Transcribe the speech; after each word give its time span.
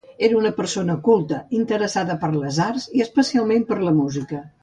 Era 0.27 0.35
una 0.37 0.51
persona 0.59 0.95
culta, 1.07 1.41
interessada 1.57 2.17
per 2.25 2.31
les 2.37 2.59
arts, 2.67 2.89
i 3.01 3.05
especialment 3.07 3.69
per 3.71 3.81
la 3.85 3.95
música. 4.03 4.43